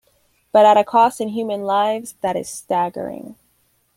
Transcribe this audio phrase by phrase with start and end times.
[0.51, 3.35] But at a cost in human lives that is staggering.